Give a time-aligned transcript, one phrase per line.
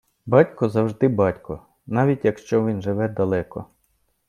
[0.25, 3.65] Батько– завжди батько, навіть якщо він живе далеко.